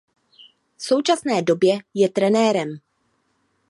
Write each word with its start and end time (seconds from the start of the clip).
V 0.77 0.83
současné 0.83 1.41
době 1.41 1.79
je 1.93 2.09
trenérem. 2.09 2.79